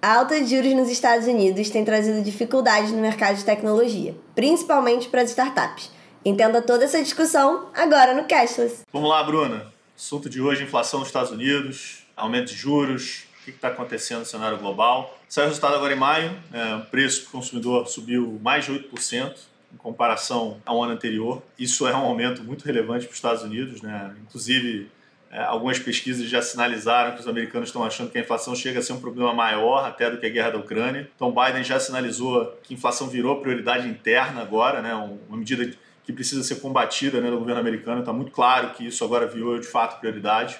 Alta 0.00 0.40
de 0.40 0.54
juros 0.54 0.74
nos 0.74 0.88
Estados 0.88 1.26
Unidos 1.26 1.70
tem 1.70 1.84
trazido 1.84 2.22
dificuldades 2.22 2.92
no 2.92 2.98
mercado 2.98 3.36
de 3.36 3.44
tecnologia, 3.44 4.14
principalmente 4.32 5.08
para 5.08 5.22
as 5.22 5.30
startups. 5.30 5.90
Entenda 6.24 6.62
toda 6.62 6.84
essa 6.84 7.02
discussão 7.02 7.68
agora 7.74 8.14
no 8.14 8.28
Cashless. 8.28 8.82
Vamos 8.92 9.10
lá, 9.10 9.24
Bruna. 9.24 9.66
Assunto 9.96 10.30
de 10.30 10.40
hoje: 10.40 10.62
inflação 10.62 11.00
nos 11.00 11.08
Estados 11.08 11.32
Unidos, 11.32 12.06
aumento 12.16 12.46
de 12.46 12.54
juros, 12.54 13.24
o 13.40 13.44
que 13.46 13.50
está 13.50 13.68
acontecendo 13.68 14.20
no 14.20 14.24
cenário 14.24 14.56
global. 14.58 15.18
Saiu 15.28 15.46
o 15.46 15.48
resultado 15.48 15.74
agora 15.74 15.92
em 15.92 15.98
maio, 15.98 16.30
é, 16.52 16.76
o 16.76 16.84
preço 16.86 17.24
do 17.24 17.30
consumidor 17.30 17.88
subiu 17.88 18.38
mais 18.40 18.66
de 18.66 18.72
8% 18.72 19.34
em 19.74 19.76
comparação 19.76 20.62
ao 20.64 20.80
ano 20.80 20.92
anterior. 20.92 21.42
Isso 21.58 21.88
é 21.88 21.96
um 21.96 22.06
aumento 22.06 22.44
muito 22.44 22.64
relevante 22.64 23.04
para 23.04 23.12
os 23.12 23.18
Estados 23.18 23.42
Unidos, 23.42 23.82
né? 23.82 24.14
inclusive 24.22 24.88
é, 25.30 25.42
algumas 25.42 25.78
pesquisas 25.78 26.28
já 26.28 26.40
sinalizaram 26.40 27.14
que 27.14 27.20
os 27.20 27.28
americanos 27.28 27.68
estão 27.68 27.84
achando 27.84 28.10
que 28.10 28.16
a 28.16 28.20
inflação 28.20 28.54
chega 28.56 28.78
a 28.78 28.82
ser 28.82 28.94
um 28.94 29.00
problema 29.00 29.34
maior 29.34 29.84
até 29.84 30.10
do 30.10 30.18
que 30.18 30.24
a 30.24 30.28
guerra 30.30 30.50
da 30.50 30.58
Ucrânia. 30.58 31.10
Então, 31.14 31.32
Biden 31.32 31.62
já 31.62 31.78
sinalizou 31.78 32.58
que 32.62 32.72
a 32.72 32.76
inflação 32.76 33.08
virou 33.08 33.40
prioridade 33.40 33.86
interna 33.86 34.40
agora, 34.40 34.80
né? 34.80 34.94
uma 34.94 35.36
medida 35.36 35.70
que 36.04 36.12
precisa 36.12 36.42
ser 36.42 36.56
combatida 36.56 37.20
né, 37.20 37.30
do 37.30 37.38
governo 37.38 37.60
americano. 37.60 38.00
Está 38.00 38.12
muito 38.14 38.32
claro 38.32 38.70
que 38.70 38.86
isso 38.86 39.04
agora 39.04 39.26
virou 39.26 39.58
de 39.58 39.66
fato 39.66 40.00
prioridade. 40.00 40.58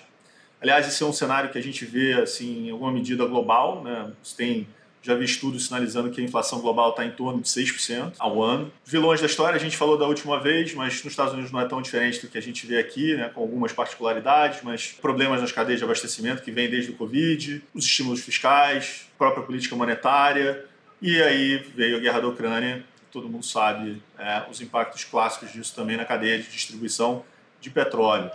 Aliás, 0.61 0.87
esse 0.87 1.03
é 1.03 1.07
um 1.07 1.13
cenário 1.13 1.49
que 1.51 1.57
a 1.57 1.63
gente 1.63 1.87
vê 1.87 2.13
assim, 2.15 2.67
em 2.67 2.71
alguma 2.71 2.93
medida 2.93 3.25
global. 3.25 3.83
Né? 3.83 4.13
Você 4.23 4.37
tem 4.37 4.69
já 5.09 5.15
vi 5.15 5.25
estudos 5.25 5.65
sinalizando 5.65 6.11
que 6.11 6.21
a 6.21 6.25
inflação 6.25 6.61
global 6.61 6.91
está 6.91 7.03
em 7.03 7.11
torno 7.11 7.41
de 7.41 7.49
6% 7.49 8.13
ao 8.19 8.43
ano. 8.43 8.71
Vilões 8.85 9.21
da 9.21 9.27
história 9.27 9.57
a 9.57 9.59
gente 9.59 9.75
falou 9.75 9.97
da 9.97 10.07
última 10.07 10.39
vez, 10.39 10.75
mas 10.75 11.03
nos 11.03 11.13
Estados 11.13 11.33
Unidos 11.33 11.51
não 11.51 11.59
é 11.59 11.65
tão 11.67 11.81
diferente 11.81 12.21
do 12.21 12.29
que 12.29 12.37
a 12.37 12.43
gente 12.43 12.67
vê 12.67 12.79
aqui, 12.79 13.17
né, 13.17 13.31
com 13.31 13.41
algumas 13.41 13.73
particularidades, 13.73 14.61
mas 14.63 14.93
problemas 14.93 15.41
nas 15.41 15.51
cadeias 15.51 15.81
de 15.81 15.85
abastecimento 15.85 16.43
que 16.43 16.51
vêm 16.51 16.69
desde 16.69 16.91
o 16.91 16.95
Covid, 16.95 17.63
os 17.73 17.87
estímulos 17.87 18.21
fiscais, 18.21 19.07
própria 19.17 19.43
política 19.43 19.75
monetária, 19.75 20.67
e 21.01 21.23
aí 21.23 21.57
veio 21.75 21.97
a 21.97 22.01
guerra 22.01 22.21
da 22.21 22.29
Ucrânia, 22.29 22.85
todo 23.11 23.31
mundo 23.31 23.47
sabe 23.47 24.03
é, 24.19 24.43
os 24.51 24.61
impactos 24.61 25.05
clássicos 25.05 25.51
disso 25.51 25.75
também 25.75 25.97
na 25.97 26.05
cadeia 26.05 26.37
de 26.37 26.51
distribuição 26.51 27.25
de 27.63 27.71
petróleo. 27.71 28.31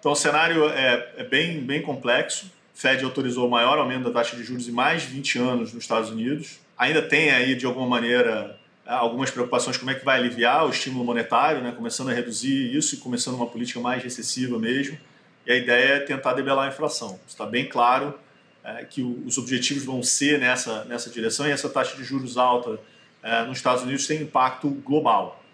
Então 0.00 0.10
o 0.10 0.16
cenário 0.16 0.68
é, 0.70 1.12
é 1.18 1.22
bem, 1.22 1.60
bem 1.60 1.80
complexo, 1.82 2.50
Fed 2.80 3.04
autorizou 3.04 3.46
o 3.46 3.50
maior 3.50 3.76
aumento 3.76 4.04
da 4.04 4.10
taxa 4.10 4.34
de 4.34 4.42
juros 4.42 4.66
em 4.66 4.72
mais 4.72 5.02
de 5.02 5.08
20 5.08 5.38
anos 5.38 5.74
nos 5.74 5.82
Estados 5.84 6.08
Unidos. 6.08 6.60
Ainda 6.78 7.02
tem 7.02 7.30
aí, 7.30 7.54
de 7.54 7.66
alguma 7.66 7.86
maneira, 7.86 8.58
algumas 8.86 9.30
preocupações 9.30 9.76
como 9.76 9.90
é 9.90 9.94
que 9.94 10.02
vai 10.02 10.18
aliviar 10.18 10.66
o 10.66 10.70
estímulo 10.70 11.04
monetário, 11.04 11.60
né? 11.60 11.72
começando 11.72 12.08
a 12.08 12.14
reduzir 12.14 12.74
isso 12.74 12.94
e 12.94 12.98
começando 12.98 13.34
uma 13.34 13.46
política 13.46 13.78
mais 13.80 14.02
recessiva 14.02 14.58
mesmo. 14.58 14.96
E 15.44 15.52
a 15.52 15.56
ideia 15.56 15.96
é 15.96 16.00
tentar 16.00 16.32
debelar 16.32 16.64
a 16.64 16.68
inflação. 16.72 17.20
Está 17.28 17.44
bem 17.44 17.68
claro 17.68 18.18
é, 18.64 18.82
que 18.86 19.02
os 19.02 19.36
objetivos 19.36 19.84
vão 19.84 20.02
ser 20.02 20.38
nessa, 20.38 20.86
nessa 20.86 21.10
direção 21.10 21.46
e 21.46 21.50
essa 21.50 21.68
taxa 21.68 21.94
de 21.94 22.02
juros 22.02 22.38
alta 22.38 22.80
é, 23.22 23.44
nos 23.44 23.58
Estados 23.58 23.82
Unidos 23.82 24.06
tem 24.06 24.22
impacto 24.22 24.70
global. 24.70 25.44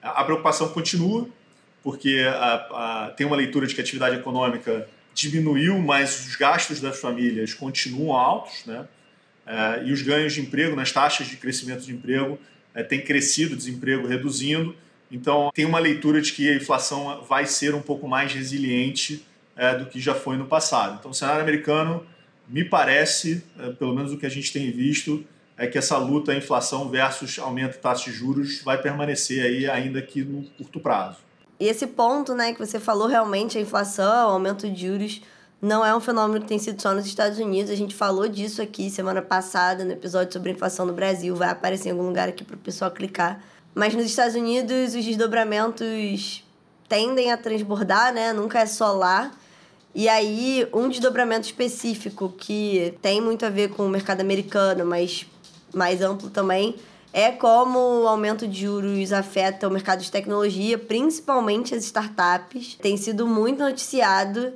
A 0.00 0.24
preocupação 0.24 0.70
continua, 0.70 1.28
porque 1.82 2.24
a, 2.26 2.54
a, 2.54 3.10
tem 3.10 3.26
uma 3.26 3.36
leitura 3.36 3.66
de 3.66 3.74
que 3.74 3.82
a 3.82 3.84
atividade 3.84 4.16
econômica 4.16 4.88
diminuiu, 5.14 5.78
mas 5.78 6.26
os 6.26 6.36
gastos 6.36 6.80
das 6.80 6.98
famílias 6.98 7.54
continuam 7.54 8.16
altos, 8.16 8.64
né? 8.66 8.86
É, 9.46 9.84
e 9.84 9.92
os 9.92 10.02
ganhos 10.02 10.32
de 10.32 10.40
emprego, 10.40 10.76
nas 10.76 10.92
taxas 10.92 11.26
de 11.26 11.36
crescimento 11.36 11.84
de 11.84 11.92
emprego, 11.92 12.38
é, 12.74 12.82
têm 12.82 13.00
crescido, 13.00 13.56
desemprego 13.56 14.06
reduzindo. 14.06 14.74
Então, 15.10 15.50
tem 15.52 15.64
uma 15.64 15.78
leitura 15.78 16.20
de 16.20 16.32
que 16.32 16.48
a 16.48 16.54
inflação 16.54 17.24
vai 17.24 17.46
ser 17.46 17.74
um 17.74 17.82
pouco 17.82 18.06
mais 18.06 18.32
resiliente 18.32 19.26
é, 19.56 19.74
do 19.74 19.86
que 19.86 19.98
já 20.00 20.14
foi 20.14 20.36
no 20.36 20.46
passado. 20.46 20.98
Então, 21.00 21.10
o 21.10 21.14
cenário 21.14 21.42
americano, 21.42 22.06
me 22.48 22.64
parece, 22.64 23.42
é, 23.58 23.70
pelo 23.70 23.94
menos 23.94 24.12
o 24.12 24.16
que 24.16 24.26
a 24.26 24.30
gente 24.30 24.52
tem 24.52 24.70
visto, 24.70 25.24
é 25.56 25.66
que 25.66 25.76
essa 25.76 25.98
luta 25.98 26.34
inflação 26.34 26.88
versus 26.88 27.38
aumento 27.38 27.72
de 27.72 27.78
taxa 27.78 28.10
de 28.10 28.16
juros 28.16 28.62
vai 28.62 28.80
permanecer 28.80 29.44
aí, 29.44 29.68
ainda 29.68 30.00
que 30.00 30.22
no 30.22 30.44
curto 30.56 30.80
prazo. 30.80 31.18
E 31.60 31.68
esse 31.68 31.86
ponto, 31.86 32.34
né, 32.34 32.54
que 32.54 32.58
você 32.58 32.80
falou, 32.80 33.06
realmente, 33.06 33.58
a 33.58 33.60
inflação, 33.60 34.28
o 34.28 34.32
aumento 34.32 34.68
de 34.68 34.86
juros, 34.86 35.20
não 35.60 35.84
é 35.84 35.94
um 35.94 36.00
fenômeno 36.00 36.40
que 36.40 36.48
tem 36.48 36.58
sido 36.58 36.80
só 36.80 36.94
nos 36.94 37.04
Estados 37.04 37.38
Unidos. 37.38 37.70
A 37.70 37.74
gente 37.74 37.94
falou 37.94 38.26
disso 38.26 38.62
aqui 38.62 38.88
semana 38.88 39.20
passada, 39.20 39.84
no 39.84 39.92
episódio 39.92 40.32
sobre 40.32 40.52
inflação 40.52 40.86
no 40.86 40.94
Brasil. 40.94 41.36
Vai 41.36 41.50
aparecer 41.50 41.88
em 41.88 41.92
algum 41.92 42.06
lugar 42.06 42.30
aqui 42.30 42.42
para 42.42 42.56
o 42.56 42.58
pessoal 42.58 42.90
clicar. 42.90 43.44
Mas 43.74 43.94
nos 43.94 44.06
Estados 44.06 44.34
Unidos, 44.34 44.94
os 44.94 45.04
desdobramentos 45.04 46.42
tendem 46.88 47.30
a 47.30 47.36
transbordar, 47.36 48.14
né? 48.14 48.32
Nunca 48.32 48.60
é 48.60 48.66
só 48.66 48.92
lá. 48.92 49.30
E 49.94 50.08
aí, 50.08 50.66
um 50.72 50.88
desdobramento 50.88 51.44
específico 51.44 52.32
que 52.38 52.96
tem 53.02 53.20
muito 53.20 53.44
a 53.44 53.50
ver 53.50 53.68
com 53.68 53.84
o 53.84 53.88
mercado 53.88 54.22
americano, 54.22 54.86
mas 54.86 55.26
mais 55.74 56.00
amplo 56.00 56.30
também, 56.30 56.74
é 57.12 57.32
como 57.32 57.78
o 58.02 58.08
aumento 58.08 58.46
de 58.46 58.62
juros 58.62 59.12
afeta 59.12 59.66
o 59.66 59.70
mercado 59.70 60.00
de 60.00 60.10
tecnologia, 60.10 60.78
principalmente 60.78 61.74
as 61.74 61.84
startups. 61.84 62.76
Tem 62.76 62.96
sido 62.96 63.26
muito 63.26 63.58
noticiado. 63.58 64.52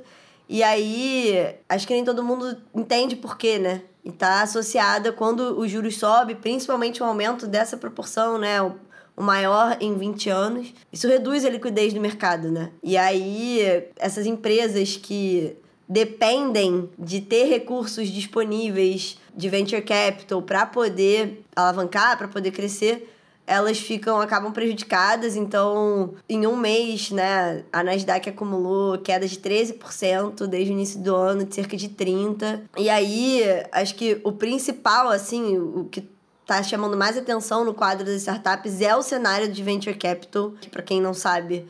E 0.47 0.63
aí, 0.63 1.55
acho 1.67 1.87
que 1.87 1.93
nem 1.93 2.05
todo 2.05 2.23
mundo 2.23 2.57
entende 2.73 3.15
por 3.15 3.37
quê, 3.37 3.59
né? 3.59 3.81
E 4.03 4.11
tá 4.11 4.41
associada 4.43 5.11
quando 5.11 5.59
os 5.59 5.69
juros 5.69 5.97
sobe, 5.97 6.35
principalmente 6.35 7.01
o 7.01 7.05
aumento 7.05 7.47
dessa 7.47 7.75
proporção, 7.75 8.37
né? 8.37 8.61
O, 8.61 8.73
maior 9.17 9.77
em 9.79 9.97
20 9.97 10.29
anos. 10.29 10.73
Isso 10.91 11.07
reduz 11.07 11.45
a 11.45 11.49
liquidez 11.49 11.93
do 11.93 12.01
mercado, 12.01 12.51
né? 12.51 12.71
E 12.83 12.97
aí, 12.97 13.87
essas 13.95 14.25
empresas 14.25 14.97
que 14.97 15.55
dependem 15.87 16.89
de 16.97 17.21
ter 17.21 17.45
recursos 17.45 18.09
disponíveis 18.09 19.17
de 19.35 19.49
venture 19.49 19.81
capital 19.81 20.41
para 20.41 20.65
poder 20.65 21.43
alavancar, 21.55 22.17
para 22.17 22.27
poder 22.27 22.51
crescer, 22.51 23.11
elas 23.47 23.79
ficam 23.79 24.19
acabam 24.19 24.51
prejudicadas. 24.51 25.35
Então, 25.35 26.15
em 26.27 26.47
um 26.47 26.55
mês, 26.55 27.11
né, 27.11 27.63
a 27.71 27.83
Nasdaq 27.83 28.29
acumulou 28.29 28.97
queda 28.97 29.27
de 29.27 29.37
13% 29.37 30.47
desde 30.47 30.71
o 30.71 30.73
início 30.73 30.99
do 30.99 31.15
ano, 31.15 31.45
de 31.45 31.53
cerca 31.53 31.77
de 31.77 31.89
30. 31.89 32.63
E 32.77 32.89
aí, 32.89 33.43
acho 33.71 33.95
que 33.95 34.19
o 34.23 34.31
principal 34.31 35.09
assim, 35.09 35.57
o 35.57 35.85
que 35.85 36.07
tá 36.45 36.61
chamando 36.61 36.95
mais 36.95 37.17
atenção 37.17 37.65
no 37.65 37.73
quadro 37.73 38.05
das 38.05 38.15
startups 38.17 38.81
é 38.81 38.95
o 38.95 39.01
cenário 39.01 39.51
de 39.51 39.63
venture 39.63 39.97
capital, 39.97 40.51
que 40.61 40.69
para 40.69 40.83
quem 40.83 41.01
não 41.01 41.13
sabe, 41.13 41.65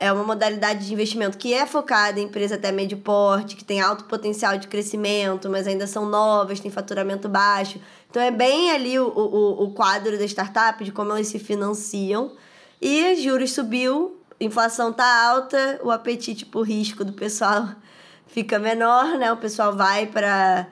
é 0.00 0.10
uma 0.10 0.24
modalidade 0.24 0.86
de 0.86 0.92
investimento 0.94 1.36
que 1.36 1.52
é 1.52 1.66
focada 1.66 2.18
em 2.18 2.24
empresas 2.24 2.56
até 2.56 2.72
médio 2.72 2.96
porte, 2.96 3.54
que 3.54 3.62
tem 3.62 3.82
alto 3.82 4.04
potencial 4.04 4.56
de 4.56 4.66
crescimento, 4.66 5.50
mas 5.50 5.66
ainda 5.66 5.86
são 5.86 6.06
novas, 6.06 6.58
tem 6.58 6.70
faturamento 6.70 7.28
baixo. 7.28 7.78
Então 8.08 8.22
é 8.22 8.30
bem 8.30 8.70
ali 8.70 8.98
o, 8.98 9.06
o, 9.06 9.64
o 9.64 9.70
quadro 9.72 10.18
da 10.18 10.24
startup, 10.24 10.82
de 10.82 10.90
como 10.90 11.12
elas 11.12 11.26
se 11.26 11.38
financiam. 11.38 12.32
E 12.80 13.14
juros 13.16 13.52
subiu, 13.52 14.18
inflação 14.40 14.90
tá 14.90 15.28
alta, 15.28 15.78
o 15.84 15.90
apetite 15.90 16.46
por 16.46 16.62
risco 16.62 17.04
do 17.04 17.12
pessoal 17.12 17.68
fica 18.26 18.58
menor, 18.58 19.18
né? 19.18 19.30
O 19.30 19.36
pessoal 19.36 19.76
vai 19.76 20.06
para 20.06 20.66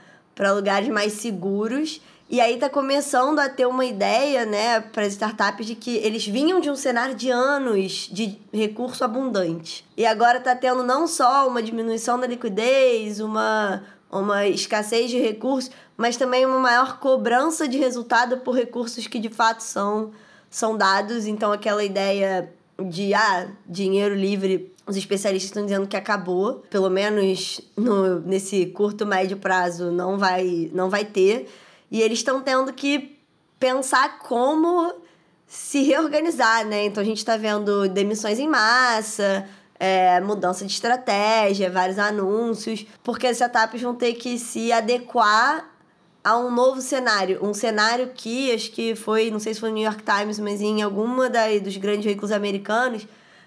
lugares 0.55 0.89
mais 0.89 1.13
seguros. 1.13 2.01
E 2.31 2.43
aí 2.43 2.59
tá 2.59 2.69
começando 2.69 3.39
a 3.39 3.49
ter 3.49 3.67
uma 3.67 3.87
ideia, 3.87 4.45
né, 4.45 4.81
para 4.81 5.05
as 5.05 5.15
startups 5.15 5.67
de 5.67 5.75
que 5.75 5.97
eles 5.97 6.27
vinham 6.27 6.61
de 6.61 6.71
um 6.71 6.77
cenário 6.77 7.15
de 7.15 7.31
anos 7.31 8.07
de 8.13 8.39
recurso 8.53 9.03
abundante. 9.03 9.83
E 9.97 10.05
agora 10.05 10.39
tá 10.39 10.55
tendo 10.55 10.83
não 10.83 11.07
só 11.07 11.49
uma 11.49 11.63
diminuição 11.63 12.21
da 12.21 12.27
liquidez, 12.27 13.19
uma 13.21 13.83
uma 14.11 14.47
escassez 14.47 15.11
de 15.11 15.19
recursos, 15.19 15.71
mas 15.97 16.17
também 16.17 16.47
uma 16.47 16.59
maior 16.59 16.99
cobrança 16.99 17.69
de 17.69 17.77
resultado 17.79 18.39
por 18.39 18.55
recursos 18.57 19.07
que 19.07 19.19
de 19.19 19.29
fato 19.29 19.61
são 19.63 20.13
são 20.51 20.77
dados, 20.77 21.27
então 21.27 21.53
aquela 21.53 21.85
ideia 21.85 22.51
de 22.83 23.13
ah, 23.13 23.49
dinheiro 23.67 24.15
livre, 24.15 24.73
os 24.87 24.97
especialistas 24.97 25.51
estão 25.51 25.65
dizendo 25.65 25.87
que 25.87 25.97
acabou, 25.97 26.63
pelo 26.71 26.89
menos 26.89 27.61
no, 27.77 28.21
nesse 28.21 28.67
curto 28.67 29.05
médio 29.05 29.37
prazo 29.37 29.91
não 29.91 30.19
vai 30.19 30.71
não 30.73 30.89
vai 30.89 31.05
ter. 31.05 31.49
E 31.91 32.03
eles 32.03 32.19
estão 32.19 32.41
tendo 32.41 32.73
que 32.73 33.19
pensar 33.59 34.19
como 34.19 34.95
se 35.47 35.83
reorganizar, 35.83 36.67
né? 36.67 36.85
Então 36.85 37.03
a 37.03 37.07
gente 37.07 37.19
está 37.19 37.37
vendo 37.37 37.89
demissões 37.89 38.39
em 38.39 38.47
massa, 38.47 39.49
é, 39.79 40.21
mudança 40.21 40.65
de 40.67 40.73
estratégia, 40.73 41.71
vários 41.71 41.99
anúncios, 41.99 42.87
porque 43.03 43.27
as 43.27 43.37
startups 43.37 43.81
vão 43.81 43.95
ter 43.95 44.15
que 44.15 44.39
se 44.39 44.71
adequar 44.73 45.71
a 46.23 46.37
um 46.37 46.51
novo 46.51 46.81
cenário. 46.83 47.39
Um 47.43 47.55
cenário 47.55 48.11
que 48.15 48.53
acho 48.53 48.71
que 48.73 48.95
foi, 48.95 49.31
não 49.31 49.39
sei 49.39 49.55
se 49.55 49.61
foi 49.61 49.71
no 49.71 49.77
New 49.77 49.85
York 49.85 50.03
Times, 50.03 50.39
mas 50.39 50.61
em 50.61 50.83
alguma 50.83 51.31
da, 51.31 51.47
dos 51.59 51.77
grandes 51.77 52.05
veículos 52.05 52.33
americanos, 52.33 53.07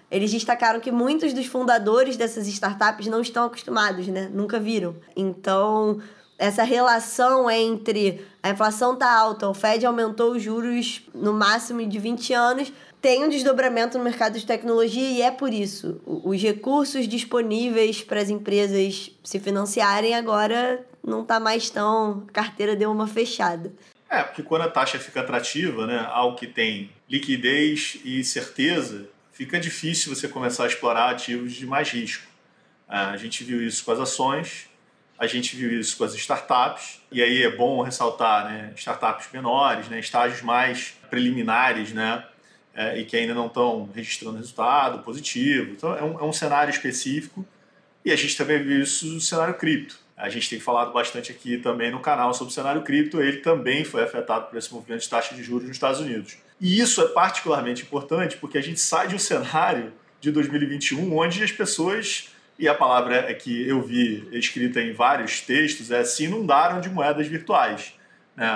eles 0.09 0.31
destacaram 0.31 0.79
que 0.79 0.91
muitos 0.91 1.33
dos 1.33 1.45
fundadores 1.45 2.17
dessas 2.17 2.47
startups 2.47 3.07
não 3.07 3.21
estão 3.21 3.45
acostumados, 3.45 4.07
né? 4.07 4.29
Nunca 4.33 4.59
viram. 4.59 4.95
Então, 5.15 6.01
essa 6.41 6.63
relação 6.63 7.47
entre 7.51 8.25
a 8.41 8.49
inflação 8.49 8.95
tá 8.95 9.15
alta, 9.15 9.47
o 9.47 9.53
Fed 9.53 9.85
aumentou 9.85 10.31
os 10.31 10.41
juros 10.41 11.03
no 11.13 11.31
máximo 11.31 11.85
de 11.87 11.99
20 11.99 12.33
anos, 12.33 12.73
tem 12.99 13.23
um 13.23 13.29
desdobramento 13.29 13.99
no 13.99 14.03
mercado 14.03 14.39
de 14.39 14.45
tecnologia 14.45 15.07
e 15.07 15.21
é 15.21 15.29
por 15.29 15.53
isso. 15.53 16.01
Os 16.03 16.41
recursos 16.41 17.07
disponíveis 17.07 18.03
para 18.03 18.19
as 18.19 18.31
empresas 18.31 19.11
se 19.23 19.39
financiarem 19.39 20.15
agora 20.15 20.83
não 21.05 21.23
tá 21.23 21.39
mais 21.39 21.69
tão. 21.69 22.25
A 22.27 22.31
carteira 22.31 22.75
deu 22.75 22.91
uma 22.91 23.05
fechada. 23.05 23.71
É, 24.09 24.23
porque 24.23 24.41
quando 24.41 24.63
a 24.63 24.67
taxa 24.67 24.97
fica 24.97 25.19
atrativa, 25.19 25.85
né, 25.85 26.03
algo 26.09 26.35
que 26.35 26.47
tem 26.47 26.89
liquidez 27.07 27.99
e 28.03 28.23
certeza, 28.23 29.07
fica 29.31 29.59
difícil 29.59 30.15
você 30.15 30.27
começar 30.27 30.63
a 30.63 30.67
explorar 30.67 31.11
ativos 31.11 31.53
de 31.53 31.67
mais 31.67 31.89
risco. 31.89 32.25
É, 32.89 32.97
a 32.97 33.17
gente 33.17 33.43
viu 33.43 33.61
isso 33.61 33.85
com 33.85 33.91
as 33.91 33.99
ações, 33.99 34.70
a 35.21 35.27
gente 35.27 35.55
viu 35.55 35.79
isso 35.79 35.95
com 35.97 36.03
as 36.03 36.15
startups, 36.15 36.99
e 37.11 37.21
aí 37.21 37.43
é 37.43 37.55
bom 37.55 37.83
ressaltar 37.83 38.45
né, 38.45 38.73
startups 38.75 39.27
menores, 39.31 39.87
né, 39.87 39.99
estágios 39.99 40.41
mais 40.41 40.95
preliminares, 41.11 41.93
né, 41.93 42.25
é, 42.73 42.99
e 42.99 43.05
que 43.05 43.15
ainda 43.15 43.31
não 43.31 43.45
estão 43.45 43.87
registrando 43.93 44.37
resultado 44.37 45.03
positivo. 45.03 45.73
Então 45.73 45.95
é 45.95 46.03
um, 46.03 46.19
é 46.19 46.23
um 46.23 46.33
cenário 46.33 46.71
específico, 46.71 47.45
e 48.03 48.11
a 48.11 48.15
gente 48.15 48.35
também 48.35 48.63
viu 48.63 48.81
isso 48.81 49.05
no 49.05 49.21
cenário 49.21 49.53
cripto. 49.53 49.99
A 50.17 50.27
gente 50.27 50.49
tem 50.49 50.59
falado 50.59 50.91
bastante 50.91 51.31
aqui 51.31 51.59
também 51.59 51.91
no 51.91 51.99
canal 51.99 52.33
sobre 52.33 52.49
o 52.49 52.53
cenário 52.55 52.81
cripto, 52.81 53.21
ele 53.21 53.37
também 53.37 53.85
foi 53.85 54.01
afetado 54.03 54.47
por 54.47 54.57
esse 54.57 54.73
movimento 54.73 55.01
de 55.01 55.09
taxa 55.09 55.35
de 55.35 55.43
juros 55.43 55.67
nos 55.67 55.77
Estados 55.77 55.99
Unidos. 55.99 56.35
E 56.59 56.79
isso 56.79 56.99
é 56.99 57.07
particularmente 57.09 57.83
importante 57.83 58.37
porque 58.37 58.57
a 58.57 58.61
gente 58.63 58.79
sai 58.79 59.07
de 59.07 59.13
um 59.13 59.19
cenário 59.19 59.93
de 60.19 60.31
2021 60.31 61.15
onde 61.15 61.43
as 61.43 61.51
pessoas 61.51 62.29
e 62.61 62.67
a 62.67 62.75
palavra 62.75 63.15
é 63.15 63.33
que 63.33 63.67
eu 63.67 63.81
vi 63.81 64.29
escrita 64.31 64.79
em 64.79 64.93
vários 64.93 65.41
textos 65.41 65.89
é 65.89 66.03
se 66.03 66.25
inundaram 66.25 66.79
de 66.79 66.89
moedas 66.89 67.25
virtuais. 67.25 67.95
Né? 68.37 68.47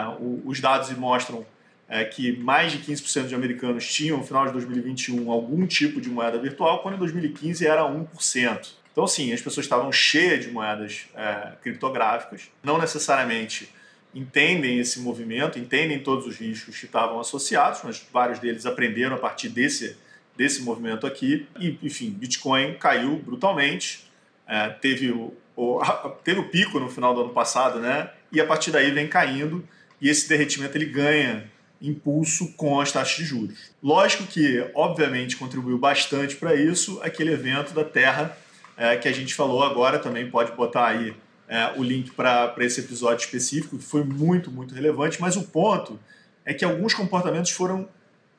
os 0.45 0.59
dados 0.61 0.89
mostram 0.91 1.43
é, 1.89 2.05
que 2.05 2.37
mais 2.37 2.71
de 2.71 2.77
15% 2.77 3.27
de 3.27 3.35
americanos 3.35 3.91
tinham, 3.91 4.19
no 4.19 4.23
final 4.23 4.45
de 4.45 4.53
2021, 4.53 5.31
algum 5.31 5.65
tipo 5.65 5.99
de 5.99 6.09
moeda 6.09 6.37
virtual, 6.37 6.83
quando 6.83 6.95
em 6.95 6.99
2015 6.99 7.65
era 7.65 7.81
1%. 7.81 8.73
Então, 8.91 9.07
sim, 9.07 9.33
as 9.33 9.41
pessoas 9.41 9.65
estavam 9.65 9.91
cheias 9.91 10.45
de 10.45 10.51
moedas 10.51 11.07
é, 11.15 11.53
criptográficas, 11.63 12.49
não 12.63 12.77
necessariamente 12.77 13.69
entendem 14.13 14.79
esse 14.79 14.99
movimento, 14.99 15.57
entendem 15.57 15.99
todos 15.99 16.27
os 16.27 16.37
riscos 16.37 16.79
que 16.79 16.85
estavam 16.85 17.19
associados, 17.19 17.81
mas 17.83 18.05
vários 18.13 18.37
deles 18.37 18.67
aprenderam 18.67 19.15
a 19.15 19.19
partir 19.19 19.49
desse 19.49 19.97
desse 20.35 20.61
movimento 20.61 21.07
aqui. 21.07 21.47
E, 21.59 21.77
enfim, 21.81 22.09
Bitcoin 22.09 22.75
caiu 22.75 23.17
brutalmente, 23.17 24.09
é, 24.47 24.69
teve, 24.69 25.11
o, 25.11 25.33
o, 25.55 25.81
teve 26.23 26.39
o 26.39 26.49
pico 26.49 26.79
no 26.79 26.89
final 26.89 27.13
do 27.13 27.21
ano 27.21 27.31
passado, 27.31 27.79
né? 27.79 28.09
E 28.31 28.41
a 28.41 28.45
partir 28.45 28.71
daí 28.71 28.91
vem 28.91 29.07
caindo 29.07 29.67
e 30.01 30.09
esse 30.09 30.27
derretimento 30.27 30.77
ele 30.77 30.85
ganha 30.85 31.49
impulso 31.81 32.53
com 32.53 32.79
as 32.79 32.91
taxas 32.91 33.17
de 33.17 33.25
juros. 33.25 33.71
Lógico 33.81 34.25
que, 34.25 34.69
obviamente, 34.73 35.37
contribuiu 35.37 35.77
bastante 35.77 36.35
para 36.35 36.55
isso 36.55 36.99
aquele 37.01 37.31
evento 37.31 37.73
da 37.73 37.83
Terra 37.83 38.37
é, 38.77 38.97
que 38.97 39.07
a 39.07 39.11
gente 39.11 39.33
falou 39.33 39.63
agora, 39.63 39.99
também 39.99 40.29
pode 40.29 40.51
botar 40.53 40.87
aí 40.87 41.15
é, 41.47 41.73
o 41.77 41.83
link 41.83 42.11
para 42.11 42.53
esse 42.59 42.81
episódio 42.81 43.23
específico, 43.23 43.77
que 43.77 43.83
foi 43.83 44.03
muito, 44.03 44.51
muito 44.51 44.73
relevante, 44.73 45.21
mas 45.21 45.35
o 45.35 45.43
ponto 45.43 45.99
é 46.43 46.53
que 46.53 46.65
alguns 46.65 46.93
comportamentos 46.93 47.51
foram 47.51 47.87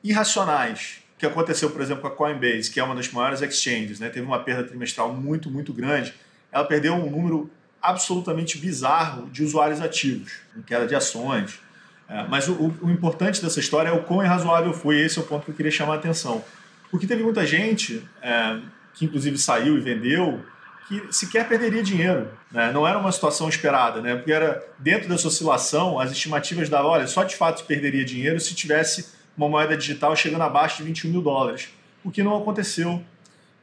irracionais 0.03 0.99
que 1.17 1.25
aconteceu, 1.25 1.69
por 1.71 1.81
exemplo, 1.81 2.01
com 2.01 2.07
a 2.07 2.11
Coinbase, 2.11 2.69
que 2.69 2.79
é 2.79 2.83
uma 2.83 2.95
das 2.95 3.11
maiores 3.11 3.41
exchanges, 3.41 3.99
né? 3.99 4.09
teve 4.09 4.25
uma 4.25 4.39
perda 4.39 4.63
trimestral 4.63 5.13
muito, 5.13 5.49
muito 5.49 5.73
grande. 5.73 6.13
Ela 6.51 6.63
perdeu 6.63 6.93
um 6.93 7.09
número 7.09 7.49
absolutamente 7.81 8.57
bizarro 8.57 9.29
de 9.29 9.43
usuários 9.43 9.81
ativos, 9.81 10.33
em 10.55 10.61
queda 10.61 10.85
de 10.85 10.95
ações. 10.95 11.59
É, 12.07 12.25
mas 12.27 12.47
o, 12.47 12.53
o, 12.81 12.89
importante 12.89 13.41
dessa 13.41 13.59
história 13.59 13.89
é 13.89 13.91
o 13.91 14.03
quão 14.03 14.23
irrazoável 14.23 14.73
foi. 14.73 14.99
Esse 14.99 15.17
é 15.17 15.21
o 15.21 15.25
ponto 15.25 15.45
que 15.45 15.51
eu 15.51 15.55
queria 15.55 15.71
chamar 15.71 15.93
a 15.93 15.97
atenção. 15.97 16.43
Porque 16.89 17.07
teve 17.07 17.23
muita 17.23 17.45
gente, 17.45 18.07
é, 18.21 18.59
que 18.93 19.05
inclusive 19.05 19.37
saiu 19.37 19.77
e 19.77 19.81
vendeu, 19.81 20.43
que 20.87 21.03
sequer 21.11 21.47
perderia 21.47 21.83
dinheiro. 21.83 22.29
Né? 22.51 22.71
Não 22.71 22.87
era 22.87 22.97
uma 22.97 23.11
situação 23.11 23.49
esperada, 23.49 24.01
né? 24.01 24.15
porque 24.15 24.31
era 24.31 24.63
dentro 24.79 25.09
dessa 25.09 25.27
oscilação, 25.27 25.99
as 25.99 26.11
estimativas 26.11 26.69
davam, 26.69 26.91
olha, 26.91 27.07
só 27.07 27.23
de 27.23 27.35
fato 27.35 27.65
perderia 27.65 28.05
dinheiro 28.05 28.39
se 28.39 28.55
tivesse 28.55 29.16
uma 29.37 29.47
moeda 29.47 29.77
digital 29.77 30.15
chegando 30.15 30.41
abaixo 30.41 30.77
de 30.77 30.83
21 30.83 31.11
mil 31.11 31.21
dólares, 31.21 31.69
o 32.03 32.09
que 32.09 32.23
não 32.23 32.35
aconteceu. 32.35 33.01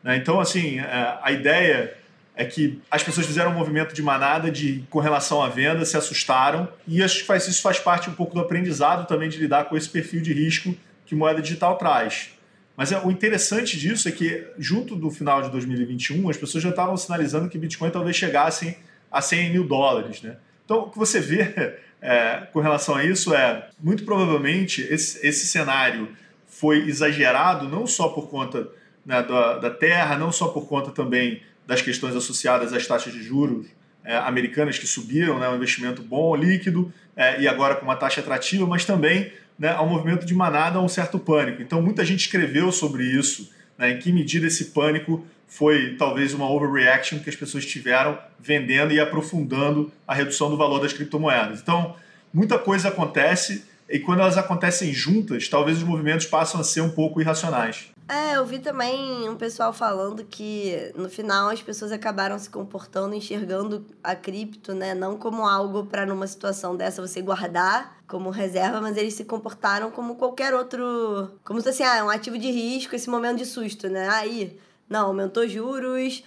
Né? 0.02 0.16
Então, 0.16 0.40
assim, 0.40 0.78
é, 0.78 1.18
a 1.20 1.32
ideia 1.32 1.96
é 2.36 2.44
que 2.44 2.80
as 2.90 3.02
pessoas 3.02 3.26
fizeram 3.26 3.50
um 3.50 3.54
movimento 3.54 3.94
de 3.94 4.02
manada 4.02 4.50
de, 4.50 4.84
com 4.90 4.98
relação 4.98 5.42
à 5.42 5.48
venda, 5.48 5.84
se 5.84 5.96
assustaram, 5.96 6.68
e 6.86 7.02
acho 7.02 7.20
que 7.20 7.24
faz, 7.24 7.46
isso 7.46 7.62
faz 7.62 7.78
parte 7.78 8.08
um 8.10 8.14
pouco 8.14 8.34
do 8.34 8.40
aprendizado 8.40 9.06
também 9.06 9.28
de 9.28 9.38
lidar 9.38 9.64
com 9.64 9.76
esse 9.76 9.88
perfil 9.88 10.20
de 10.20 10.32
risco 10.32 10.74
que 11.06 11.14
moeda 11.14 11.40
digital 11.40 11.76
traz. 11.76 12.30
Mas 12.76 12.90
é, 12.90 12.98
o 12.98 13.10
interessante 13.10 13.78
disso 13.78 14.08
é 14.08 14.12
que, 14.12 14.46
junto 14.58 14.96
do 14.96 15.10
final 15.10 15.42
de 15.42 15.50
2021, 15.50 16.28
as 16.28 16.36
pessoas 16.36 16.62
já 16.62 16.70
estavam 16.70 16.96
sinalizando 16.96 17.48
que 17.48 17.56
Bitcoin 17.56 17.90
talvez 17.90 18.16
chegasse 18.16 18.76
a 19.10 19.20
100 19.20 19.52
mil 19.52 19.66
dólares. 19.66 20.22
Né? 20.22 20.36
Então, 20.64 20.80
o 20.80 20.90
que 20.90 20.98
você 20.98 21.20
vê 21.20 21.76
é, 22.00 22.46
com 22.52 22.60
relação 22.60 22.94
a 22.94 23.04
isso 23.04 23.34
é, 23.34 23.68
muito 23.80 24.04
provavelmente, 24.04 24.82
esse, 24.82 25.24
esse 25.26 25.46
cenário 25.46 26.08
foi 26.46 26.88
exagerado 26.88 27.68
não 27.68 27.86
só 27.86 28.08
por 28.08 28.28
conta 28.28 28.68
né, 29.04 29.22
da, 29.22 29.58
da 29.58 29.70
terra, 29.70 30.16
não 30.16 30.32
só 30.32 30.48
por 30.48 30.66
conta 30.66 30.90
também 30.90 31.42
das 31.66 31.82
questões 31.82 32.14
associadas 32.14 32.72
às 32.72 32.86
taxas 32.86 33.12
de 33.12 33.22
juros 33.22 33.66
é, 34.04 34.16
americanas 34.16 34.78
que 34.78 34.86
subiram, 34.86 35.38
né, 35.38 35.48
um 35.48 35.56
investimento 35.56 36.02
bom, 36.02 36.34
líquido, 36.36 36.92
é, 37.16 37.40
e 37.40 37.48
agora 37.48 37.74
com 37.74 37.84
uma 37.84 37.96
taxa 37.96 38.20
atrativa, 38.20 38.66
mas 38.66 38.84
também 38.84 39.32
né, 39.58 39.70
ao 39.70 39.88
movimento 39.88 40.26
de 40.26 40.34
manada, 40.34 40.78
a 40.78 40.82
um 40.82 40.88
certo 40.88 41.18
pânico. 41.18 41.62
Então, 41.62 41.80
muita 41.80 42.04
gente 42.04 42.20
escreveu 42.20 42.70
sobre 42.70 43.04
isso, 43.04 43.50
né, 43.78 43.92
em 43.92 43.98
que 43.98 44.12
medida 44.12 44.46
esse 44.46 44.66
pânico 44.66 45.24
foi 45.46 45.96
talvez 45.96 46.34
uma 46.34 46.50
overreaction 46.50 47.18
que 47.20 47.30
as 47.30 47.36
pessoas 47.36 47.64
tiveram 47.64 48.18
vendendo 48.40 48.92
e 48.92 49.00
aprofundando 49.00 49.92
a 50.06 50.14
redução 50.14 50.50
do 50.50 50.56
valor 50.56 50.80
das 50.80 50.92
criptomoedas. 50.92 51.60
Então, 51.60 51.94
muita 52.32 52.58
coisa 52.58 52.88
acontece 52.88 53.64
e 53.88 53.98
quando 53.98 54.20
elas 54.20 54.38
acontecem 54.38 54.92
juntas, 54.92 55.48
talvez 55.48 55.78
os 55.78 55.84
movimentos 55.84 56.26
passam 56.26 56.60
a 56.60 56.64
ser 56.64 56.80
um 56.80 56.90
pouco 56.90 57.20
irracionais. 57.20 57.92
É, 58.08 58.36
eu 58.36 58.44
vi 58.44 58.58
também 58.58 59.28
um 59.28 59.36
pessoal 59.36 59.72
falando 59.72 60.24
que 60.24 60.92
no 60.94 61.08
final 61.08 61.48
as 61.48 61.62
pessoas 61.62 61.90
acabaram 61.90 62.38
se 62.38 62.50
comportando, 62.50 63.14
enxergando 63.14 63.86
a 64.02 64.14
cripto, 64.14 64.74
né, 64.74 64.94
não 64.94 65.16
como 65.16 65.46
algo 65.46 65.86
para 65.86 66.04
numa 66.04 66.26
situação 66.26 66.76
dessa 66.76 67.00
você 67.00 67.22
guardar 67.22 67.96
como 68.06 68.28
reserva, 68.28 68.80
mas 68.80 68.98
eles 68.98 69.14
se 69.14 69.24
comportaram 69.24 69.90
como 69.90 70.16
qualquer 70.16 70.52
outro, 70.52 71.30
como 71.42 71.60
se 71.62 71.68
assim, 71.70 71.82
ah, 71.82 72.04
um 72.04 72.10
ativo 72.10 72.38
de 72.38 72.50
risco, 72.50 72.94
esse 72.94 73.08
momento 73.08 73.38
de 73.38 73.46
susto, 73.46 73.88
né? 73.88 74.06
Aí, 74.10 74.58
não, 74.88 75.06
aumentou 75.06 75.48
juros, 75.48 76.24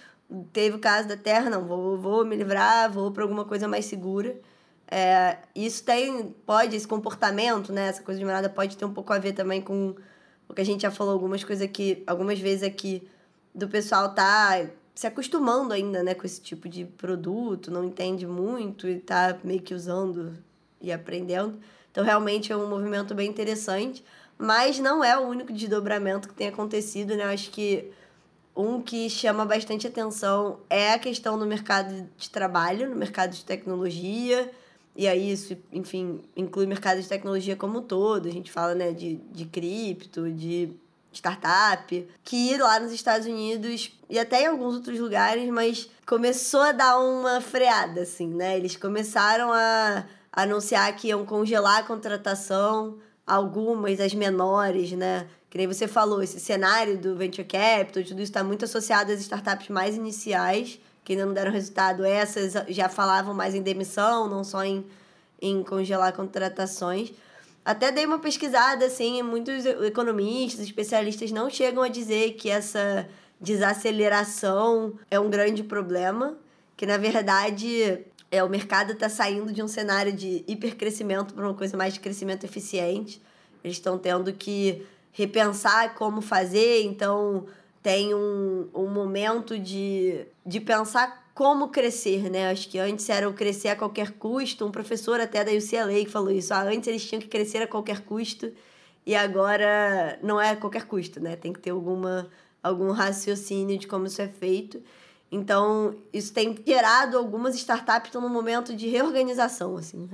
teve 0.52 0.76
o 0.76 0.78
caso 0.78 1.08
da 1.08 1.16
terra, 1.16 1.48
não, 1.50 1.64
vou, 1.64 1.98
vou 1.98 2.24
me 2.24 2.36
livrar, 2.36 2.90
vou 2.90 3.10
para 3.10 3.22
alguma 3.22 3.44
coisa 3.44 3.66
mais 3.66 3.84
segura. 3.86 4.36
É, 4.90 5.38
isso 5.54 5.84
tem, 5.84 6.34
pode, 6.46 6.74
esse 6.74 6.88
comportamento, 6.88 7.72
né, 7.72 7.88
essa 7.88 8.02
coisa 8.02 8.18
de 8.18 8.24
manada 8.24 8.48
pode 8.48 8.76
ter 8.76 8.84
um 8.84 8.92
pouco 8.92 9.12
a 9.12 9.18
ver 9.18 9.32
também 9.32 9.60
com 9.60 9.94
o 10.48 10.54
que 10.54 10.62
a 10.62 10.64
gente 10.64 10.82
já 10.82 10.90
falou 10.90 11.12
algumas 11.12 11.44
coisas 11.44 11.64
aqui, 11.64 12.02
algumas 12.06 12.38
vezes 12.38 12.62
aqui, 12.62 13.06
do 13.54 13.68
pessoal 13.68 14.14
tá 14.14 14.66
se 14.94 15.06
acostumando 15.06 15.72
ainda, 15.72 16.02
né, 16.02 16.14
com 16.14 16.26
esse 16.26 16.40
tipo 16.40 16.68
de 16.68 16.84
produto, 16.84 17.70
não 17.70 17.84
entende 17.84 18.26
muito 18.26 18.88
e 18.88 18.98
tá 18.98 19.38
meio 19.44 19.60
que 19.60 19.74
usando 19.74 20.32
e 20.80 20.90
aprendendo. 20.90 21.58
Então, 21.90 22.04
realmente 22.04 22.52
é 22.52 22.56
um 22.56 22.68
movimento 22.68 23.14
bem 23.14 23.28
interessante, 23.28 24.04
mas 24.36 24.78
não 24.78 25.04
é 25.04 25.18
o 25.18 25.22
único 25.22 25.52
desdobramento 25.52 26.28
que 26.28 26.34
tem 26.34 26.48
acontecido, 26.48 27.16
né? 27.16 27.24
Acho 27.24 27.50
que 27.50 27.92
um 28.58 28.82
que 28.82 29.08
chama 29.08 29.44
bastante 29.44 29.86
atenção 29.86 30.58
é 30.68 30.92
a 30.92 30.98
questão 30.98 31.38
do 31.38 31.46
mercado 31.46 32.10
de 32.16 32.28
trabalho, 32.28 32.90
no 32.90 32.96
mercado 32.96 33.30
de 33.30 33.44
tecnologia. 33.44 34.50
E 34.96 35.06
aí 35.06 35.30
isso, 35.30 35.56
enfim, 35.72 36.20
inclui 36.36 36.66
o 36.66 36.68
mercado 36.68 37.00
de 37.00 37.08
tecnologia 37.08 37.54
como 37.54 37.78
um 37.78 37.82
todo. 37.82 38.26
A 38.26 38.32
gente 38.32 38.50
fala 38.50 38.74
né, 38.74 38.90
de, 38.90 39.14
de 39.30 39.44
cripto, 39.44 40.28
de 40.32 40.72
startup, 41.12 42.08
que 42.24 42.56
lá 42.56 42.80
nos 42.80 42.90
Estados 42.90 43.28
Unidos 43.28 43.92
e 44.10 44.18
até 44.18 44.42
em 44.42 44.46
alguns 44.46 44.74
outros 44.74 44.98
lugares, 44.98 45.48
mas 45.50 45.88
começou 46.04 46.60
a 46.60 46.72
dar 46.72 46.98
uma 46.98 47.40
freada, 47.40 48.02
assim, 48.02 48.26
né? 48.26 48.56
Eles 48.56 48.76
começaram 48.76 49.52
a 49.52 50.04
anunciar 50.32 50.94
que 50.96 51.08
iam 51.08 51.24
congelar 51.24 51.78
a 51.78 51.82
contratação, 51.84 52.98
algumas, 53.24 54.00
as 54.00 54.14
menores, 54.14 54.92
né? 54.92 55.28
Que 55.50 55.58
nem 55.58 55.66
você 55.66 55.88
falou, 55.88 56.22
esse 56.22 56.38
cenário 56.38 56.98
do 56.98 57.16
venture 57.16 57.46
capital, 57.46 58.02
tudo 58.04 58.20
isso 58.20 58.30
está 58.30 58.44
muito 58.44 58.64
associado 58.64 59.12
às 59.12 59.20
startups 59.20 59.68
mais 59.68 59.96
iniciais, 59.96 60.78
que 61.04 61.12
ainda 61.12 61.24
não 61.24 61.32
deram 61.32 61.50
resultado. 61.50 62.04
Essas 62.04 62.52
já 62.68 62.88
falavam 62.88 63.32
mais 63.32 63.54
em 63.54 63.62
demissão, 63.62 64.28
não 64.28 64.44
só 64.44 64.62
em, 64.62 64.84
em 65.40 65.62
congelar 65.62 66.12
contratações. 66.12 67.12
Até 67.64 67.90
dei 67.90 68.06
uma 68.06 68.18
pesquisada, 68.18 68.86
assim, 68.86 69.22
muitos 69.22 69.64
economistas, 69.66 70.64
especialistas 70.64 71.30
não 71.30 71.50
chegam 71.50 71.82
a 71.82 71.88
dizer 71.88 72.32
que 72.32 72.50
essa 72.50 73.08
desaceleração 73.40 74.98
é 75.10 75.18
um 75.18 75.30
grande 75.30 75.62
problema, 75.62 76.36
que 76.76 76.86
na 76.86 76.96
verdade 76.96 78.04
é 78.30 78.42
o 78.42 78.48
mercado 78.48 78.92
está 78.92 79.08
saindo 79.08 79.52
de 79.52 79.62
um 79.62 79.68
cenário 79.68 80.12
de 80.12 80.44
hipercrescimento 80.46 81.34
para 81.34 81.44
uma 81.44 81.54
coisa 81.54 81.76
mais 81.76 81.94
de 81.94 82.00
crescimento 82.00 82.44
eficiente. 82.44 83.20
Eles 83.62 83.76
estão 83.76 83.98
tendo 83.98 84.32
que 84.32 84.86
repensar 85.12 85.94
como 85.94 86.20
fazer, 86.20 86.82
então 86.82 87.46
tem 87.82 88.14
um, 88.14 88.68
um 88.74 88.86
momento 88.88 89.58
de, 89.58 90.26
de 90.44 90.60
pensar 90.60 91.28
como 91.34 91.68
crescer, 91.68 92.28
né? 92.28 92.50
Acho 92.50 92.68
que 92.68 92.78
antes 92.78 93.08
era 93.08 93.28
o 93.28 93.32
crescer 93.32 93.68
a 93.68 93.76
qualquer 93.76 94.10
custo. 94.12 94.66
Um 94.66 94.72
professor 94.72 95.20
até 95.20 95.44
da 95.44 95.52
UCLA 95.52 96.04
que 96.04 96.10
falou 96.10 96.32
isso. 96.32 96.52
Ah, 96.52 96.62
antes 96.62 96.88
eles 96.88 97.08
tinham 97.08 97.20
que 97.20 97.28
crescer 97.28 97.62
a 97.62 97.66
qualquer 97.66 98.00
custo 98.00 98.52
e 99.06 99.14
agora 99.14 100.18
não 100.22 100.40
é 100.40 100.50
a 100.50 100.56
qualquer 100.56 100.84
custo, 100.86 101.20
né? 101.20 101.36
Tem 101.36 101.52
que 101.52 101.60
ter 101.60 101.70
alguma, 101.70 102.28
algum 102.62 102.90
raciocínio 102.90 103.78
de 103.78 103.86
como 103.86 104.06
isso 104.06 104.20
é 104.20 104.28
feito. 104.28 104.82
Então, 105.30 105.94
isso 106.12 106.32
tem 106.32 106.58
gerado 106.66 107.16
algumas 107.16 107.54
startups 107.54 108.08
estão 108.08 108.20
num 108.20 108.28
momento 108.28 108.74
de 108.74 108.88
reorganização, 108.88 109.76
assim. 109.76 110.08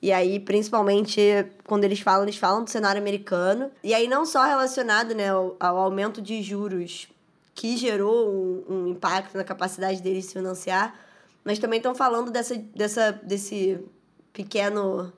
E 0.00 0.12
aí, 0.12 0.38
principalmente, 0.38 1.20
quando 1.64 1.84
eles 1.84 2.00
falam, 2.00 2.24
eles 2.24 2.36
falam 2.36 2.62
do 2.62 2.70
cenário 2.70 3.00
americano. 3.00 3.70
E 3.82 3.92
aí, 3.92 4.06
não 4.06 4.24
só 4.24 4.44
relacionado 4.44 5.14
né, 5.14 5.30
ao, 5.30 5.56
ao 5.58 5.76
aumento 5.76 6.22
de 6.22 6.40
juros 6.42 7.08
que 7.54 7.76
gerou 7.76 8.30
um, 8.30 8.64
um 8.68 8.86
impacto 8.88 9.36
na 9.36 9.42
capacidade 9.42 10.00
deles 10.00 10.22
de 10.22 10.28
se 10.28 10.34
financiar, 10.34 10.94
mas 11.42 11.58
também 11.58 11.78
estão 11.78 11.94
falando 11.94 12.30
dessa, 12.30 12.54
dessa, 12.56 13.10
desse 13.10 13.80
pequeno 14.32 15.12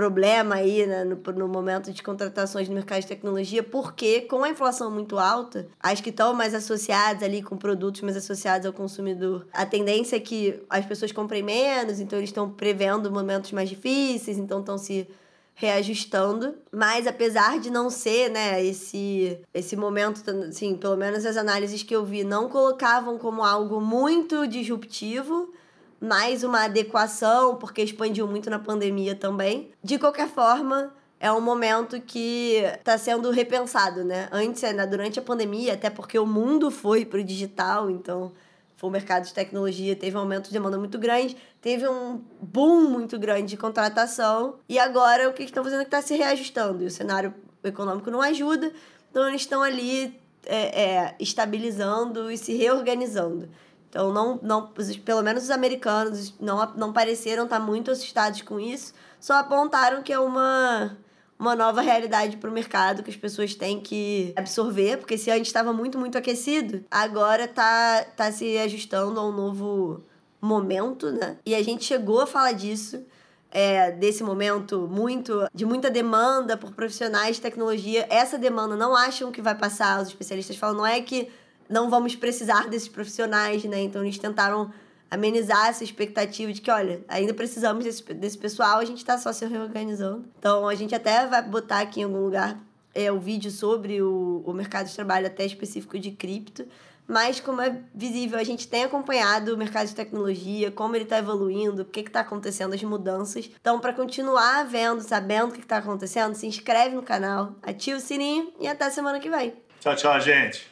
problema 0.00 0.54
aí 0.54 0.86
né, 0.86 1.04
no, 1.04 1.16
no 1.34 1.46
momento 1.46 1.92
de 1.92 2.02
contratações 2.02 2.66
no 2.70 2.74
mercado 2.74 3.02
de 3.02 3.06
tecnologia, 3.06 3.62
porque 3.62 4.22
com 4.22 4.42
a 4.42 4.48
inflação 4.48 4.90
muito 4.90 5.18
alta, 5.18 5.68
as 5.78 6.00
que 6.00 6.08
estão 6.08 6.32
mais 6.32 6.54
associadas 6.54 7.22
ali 7.22 7.42
com 7.42 7.54
produtos 7.54 8.00
mais 8.00 8.16
associados 8.16 8.66
ao 8.66 8.72
consumidor, 8.72 9.46
a 9.52 9.66
tendência 9.66 10.16
é 10.16 10.20
que 10.20 10.58
as 10.70 10.86
pessoas 10.86 11.12
comprem 11.12 11.42
menos, 11.42 12.00
então 12.00 12.18
eles 12.18 12.30
estão 12.30 12.48
prevendo 12.48 13.12
momentos 13.12 13.52
mais 13.52 13.68
difíceis, 13.68 14.38
então 14.38 14.60
estão 14.60 14.78
se 14.78 15.06
reajustando, 15.54 16.54
mas 16.72 17.06
apesar 17.06 17.60
de 17.60 17.68
não 17.68 17.90
ser, 17.90 18.30
né, 18.30 18.64
esse 18.64 19.38
esse 19.52 19.76
momento, 19.76 20.22
assim, 20.48 20.74
pelo 20.78 20.96
menos 20.96 21.26
as 21.26 21.36
análises 21.36 21.82
que 21.82 21.94
eu 21.94 22.06
vi 22.06 22.24
não 22.24 22.48
colocavam 22.48 23.18
como 23.18 23.44
algo 23.44 23.82
muito 23.82 24.46
disruptivo, 24.46 25.52
mais 26.00 26.42
uma 26.42 26.64
adequação, 26.64 27.56
porque 27.56 27.82
expandiu 27.82 28.26
muito 28.26 28.48
na 28.48 28.58
pandemia 28.58 29.14
também. 29.14 29.70
De 29.84 29.98
qualquer 29.98 30.28
forma, 30.28 30.92
é 31.20 31.30
um 31.30 31.40
momento 31.40 32.00
que 32.00 32.62
está 32.78 32.96
sendo 32.96 33.30
repensado, 33.30 34.02
né? 34.02 34.28
Antes, 34.32 34.62
né, 34.62 34.86
durante 34.86 35.18
a 35.18 35.22
pandemia, 35.22 35.74
até 35.74 35.90
porque 35.90 36.18
o 36.18 36.26
mundo 36.26 36.70
foi 36.70 37.04
para 37.04 37.20
o 37.20 37.24
digital, 37.24 37.90
então 37.90 38.32
foi 38.74 38.88
o 38.88 38.92
mercado 38.92 39.26
de 39.26 39.34
tecnologia, 39.34 39.94
teve 39.94 40.16
um 40.16 40.20
aumento 40.20 40.46
de 40.46 40.52
demanda 40.52 40.78
muito 40.78 40.98
grande, 40.98 41.36
teve 41.60 41.86
um 41.86 42.22
boom 42.40 42.88
muito 42.88 43.18
grande 43.18 43.48
de 43.48 43.56
contratação, 43.58 44.54
e 44.66 44.78
agora 44.78 45.28
o 45.28 45.34
que 45.34 45.42
estão 45.42 45.62
fazendo 45.62 45.80
é 45.80 45.84
que 45.84 45.88
está 45.88 46.00
se 46.00 46.16
reajustando, 46.16 46.82
e 46.82 46.86
o 46.86 46.90
cenário 46.90 47.34
econômico 47.62 48.10
não 48.10 48.22
ajuda, 48.22 48.72
então 49.10 49.28
eles 49.28 49.42
estão 49.42 49.62
ali 49.62 50.18
é, 50.46 50.82
é, 50.82 51.14
estabilizando 51.20 52.30
e 52.30 52.38
se 52.38 52.54
reorganizando. 52.54 53.50
Então, 53.90 54.12
não, 54.12 54.38
não, 54.40 54.72
pelo 55.04 55.20
menos 55.20 55.42
os 55.42 55.50
americanos 55.50 56.32
não, 56.40 56.74
não 56.76 56.92
pareceram 56.92 57.44
estar 57.44 57.58
muito 57.58 57.90
assustados 57.90 58.40
com 58.40 58.58
isso, 58.58 58.94
só 59.20 59.34
apontaram 59.34 60.02
que 60.02 60.12
é 60.12 60.18
uma 60.18 60.96
uma 61.40 61.56
nova 61.56 61.80
realidade 61.80 62.36
para 62.36 62.50
o 62.50 62.52
mercado 62.52 63.02
que 63.02 63.08
as 63.08 63.16
pessoas 63.16 63.54
têm 63.54 63.80
que 63.80 64.30
absorver, 64.36 64.98
porque 64.98 65.16
se 65.16 65.30
antes 65.30 65.46
estava 65.46 65.72
muito, 65.72 65.98
muito 65.98 66.18
aquecido, 66.18 66.84
agora 66.90 67.48
tá, 67.48 68.04
tá 68.14 68.30
se 68.30 68.58
ajustando 68.58 69.18
a 69.18 69.26
um 69.26 69.32
novo 69.32 70.04
momento, 70.38 71.10
né? 71.10 71.38
E 71.46 71.54
a 71.54 71.62
gente 71.62 71.84
chegou 71.84 72.20
a 72.20 72.26
falar 72.26 72.52
disso, 72.52 73.02
é, 73.50 73.90
desse 73.90 74.22
momento 74.22 74.86
muito 74.86 75.48
de 75.54 75.64
muita 75.64 75.90
demanda 75.90 76.58
por 76.58 76.72
profissionais 76.72 77.36
de 77.36 77.42
tecnologia. 77.42 78.06
Essa 78.10 78.36
demanda 78.36 78.76
não 78.76 78.94
acham 78.94 79.32
que 79.32 79.40
vai 79.40 79.54
passar, 79.54 80.02
os 80.02 80.08
especialistas 80.08 80.58
falam, 80.58 80.76
não 80.76 80.86
é 80.86 81.00
que 81.00 81.30
não 81.70 81.88
vamos 81.88 82.16
precisar 82.16 82.68
desses 82.68 82.88
profissionais, 82.88 83.64
né? 83.64 83.80
Então 83.80 84.02
eles 84.02 84.18
tentaram 84.18 84.72
amenizar 85.10 85.68
essa 85.68 85.82
expectativa 85.82 86.52
de 86.52 86.60
que, 86.60 86.70
olha, 86.70 87.02
ainda 87.08 87.34
precisamos 87.34 87.84
desse, 87.84 88.02
desse 88.14 88.38
pessoal, 88.38 88.78
a 88.78 88.84
gente 88.84 88.98
está 88.98 89.18
só 89.18 89.32
se 89.32 89.44
reorganizando. 89.44 90.24
Então, 90.38 90.68
a 90.68 90.74
gente 90.74 90.94
até 90.94 91.26
vai 91.26 91.42
botar 91.42 91.80
aqui 91.80 92.00
em 92.00 92.04
algum 92.04 92.22
lugar 92.22 92.56
é, 92.94 93.10
o 93.10 93.18
vídeo 93.18 93.50
sobre 93.50 94.00
o, 94.00 94.42
o 94.46 94.52
mercado 94.52 94.86
de 94.86 94.94
trabalho 94.94 95.26
até 95.26 95.44
específico 95.44 95.98
de 95.98 96.12
cripto, 96.12 96.64
mas 97.08 97.40
como 97.40 97.60
é 97.60 97.76
visível, 97.92 98.38
a 98.38 98.44
gente 98.44 98.68
tem 98.68 98.84
acompanhado 98.84 99.52
o 99.52 99.58
mercado 99.58 99.88
de 99.88 99.96
tecnologia, 99.96 100.70
como 100.70 100.94
ele 100.94 101.02
está 101.02 101.18
evoluindo, 101.18 101.82
o 101.82 101.84
que 101.84 102.00
está 102.00 102.20
acontecendo, 102.20 102.72
as 102.72 102.82
mudanças. 102.84 103.50
Então, 103.60 103.80
para 103.80 103.92
continuar 103.92 104.64
vendo, 104.64 105.00
sabendo 105.00 105.48
o 105.48 105.52
que 105.52 105.58
está 105.58 105.78
acontecendo, 105.78 106.36
se 106.36 106.46
inscreve 106.46 106.94
no 106.94 107.02
canal, 107.02 107.56
ativa 107.64 107.98
o 107.98 108.00
sininho 108.00 108.52
e 108.60 108.68
até 108.68 108.88
semana 108.90 109.18
que 109.18 109.28
vem. 109.28 109.54
Tchau, 109.80 109.96
tchau, 109.96 110.20
gente. 110.20 110.70